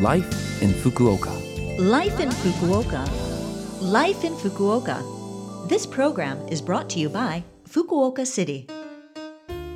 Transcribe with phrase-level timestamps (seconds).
[0.00, 1.30] Life in Fukuoka.
[1.78, 3.08] Life in Fukuoka.
[3.80, 5.68] Life in Fukuoka.
[5.68, 8.66] This program is brought to you by Fukuoka City.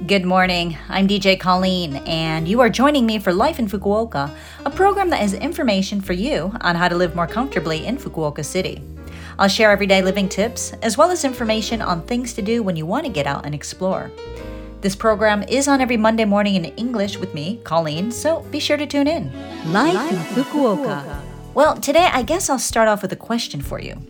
[0.08, 0.76] Good morning.
[0.88, 4.28] I'm DJ Colleen, and you are joining me for Life in Fukuoka,
[4.64, 8.44] a program that has information for you on how to live more comfortably in Fukuoka
[8.44, 8.82] City.
[9.38, 12.86] I'll share everyday living tips as well as information on things to do when you
[12.86, 14.10] want to get out and explore.
[14.80, 18.76] This program is on every Monday morning in English with me, Colleen, so be sure
[18.76, 19.32] to tune in.
[19.72, 21.20] Life, in Fukuoka.
[21.52, 24.00] Well, today I guess I'll start off with a question for you.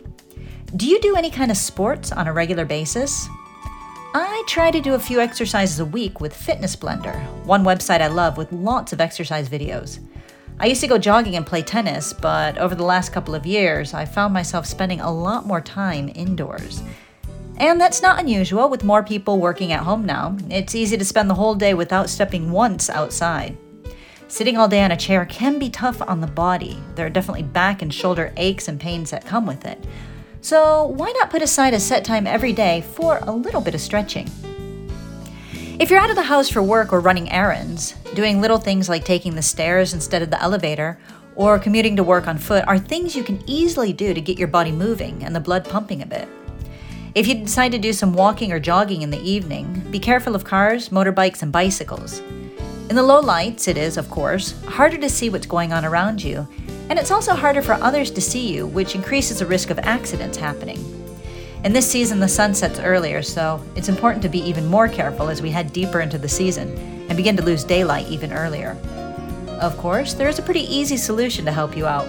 [0.76, 3.26] Do you do any kind of sports on a regular basis?
[4.12, 8.08] I try to do a few exercises a week with Fitness Blender, one website I
[8.08, 10.00] love with lots of exercise videos.
[10.60, 13.94] I used to go jogging and play tennis, but over the last couple of years,
[13.94, 16.82] I found myself spending a lot more time indoors.
[17.58, 20.36] And that's not unusual with more people working at home now.
[20.48, 23.56] It's easy to spend the whole day without stepping once outside.
[24.28, 26.78] Sitting all day on a chair can be tough on the body.
[26.94, 29.82] There are definitely back and shoulder aches and pains that come with it.
[30.40, 33.80] So, why not put aside a set time every day for a little bit of
[33.80, 34.30] stretching?
[35.80, 39.04] If you're out of the house for work or running errands, doing little things like
[39.04, 41.00] taking the stairs instead of the elevator,
[41.34, 44.48] or commuting to work on foot are things you can easily do to get your
[44.48, 46.28] body moving and the blood pumping a bit.
[47.18, 50.44] If you decide to do some walking or jogging in the evening, be careful of
[50.44, 52.20] cars, motorbikes, and bicycles.
[52.90, 56.22] In the low lights, it is, of course, harder to see what's going on around
[56.22, 56.46] you,
[56.88, 60.38] and it's also harder for others to see you, which increases the risk of accidents
[60.38, 60.78] happening.
[61.64, 65.28] In this season, the sun sets earlier, so it's important to be even more careful
[65.28, 66.68] as we head deeper into the season
[67.08, 68.76] and begin to lose daylight even earlier.
[69.60, 72.06] Of course, there is a pretty easy solution to help you out.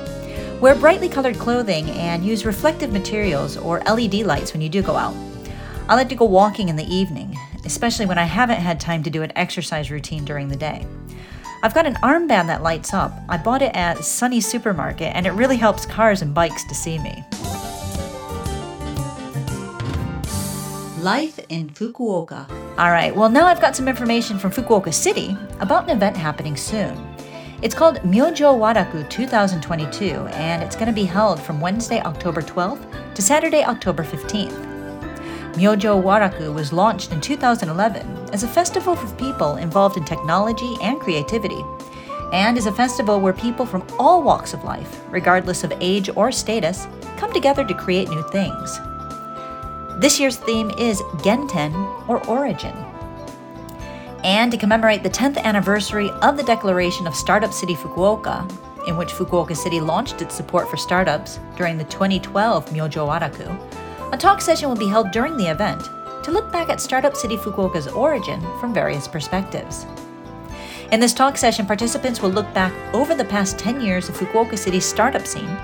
[0.61, 4.97] Wear brightly colored clothing and use reflective materials or LED lights when you do go
[4.97, 5.15] out.
[5.87, 7.33] I like to go walking in the evening,
[7.65, 10.85] especially when I haven't had time to do an exercise routine during the day.
[11.63, 13.13] I've got an armband that lights up.
[13.29, 16.99] I bought it at Sunny Supermarket and it really helps cars and bikes to see
[16.99, 17.23] me.
[21.01, 22.49] Life in Fukuoka.
[22.77, 26.57] All right, well, now I've got some information from Fukuoka City about an event happening
[26.57, 27.08] soon.
[27.61, 33.13] It's called Myojo Waraku 2022, and it's going to be held from Wednesday, October 12th
[33.15, 34.55] to Saturday, October 15th.
[35.55, 41.01] Myojo Waraku was launched in 2011 as a festival for people involved in technology and
[41.01, 41.61] creativity,
[42.31, 46.31] and is a festival where people from all walks of life, regardless of age or
[46.31, 46.87] status,
[47.17, 48.79] come together to create new things.
[49.99, 51.73] This year's theme is Genten,
[52.07, 52.88] or Origin
[54.23, 58.49] and to commemorate the 10th anniversary of the declaration of Startup City Fukuoka,
[58.87, 64.17] in which Fukuoka City launched its support for startups during the 2012 Myojo Waraku, a
[64.17, 65.83] talk session will be held during the event
[66.23, 69.85] to look back at Startup City Fukuoka's origin from various perspectives.
[70.91, 74.57] In this talk session, participants will look back over the past 10 years of Fukuoka
[74.57, 75.55] City's startup scene,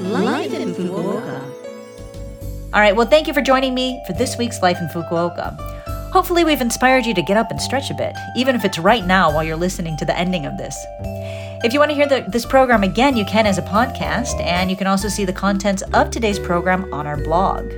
[0.00, 1.57] Life in Fukuoka.
[2.74, 5.56] All right, well, thank you for joining me for this week's Life in Fukuoka.
[6.12, 9.06] Hopefully, we've inspired you to get up and stretch a bit, even if it's right
[9.06, 10.76] now while you're listening to the ending of this.
[11.64, 14.70] If you want to hear the, this program again, you can as a podcast, and
[14.70, 17.72] you can also see the contents of today's program on our blog.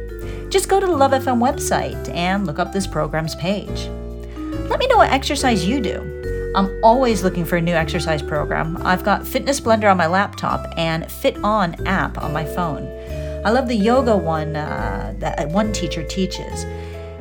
[0.50, 3.88] Just go to the Love FM website and look up this program's page.
[4.68, 6.52] Let me know what exercise you do.
[6.56, 8.76] I'm always looking for a new exercise program.
[8.78, 12.99] I've got Fitness Blender on my laptop and FitOn app on my phone.
[13.44, 16.66] I love the yoga one uh, that one teacher teaches.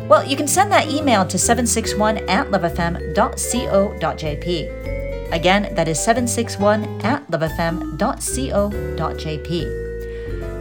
[0.10, 3.20] Well, you can send that email to 761 at lovefm.co.jp.
[5.32, 7.90] Again, that is 761 at lovefm.co.jp.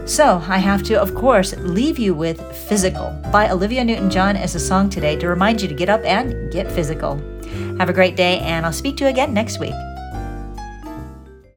[0.07, 4.55] So, I have to, of course, leave you with Physical by Olivia Newton John as
[4.55, 7.17] a song today to remind you to get up and get physical.
[7.77, 9.73] Have a great day, and I'll speak to you again next week.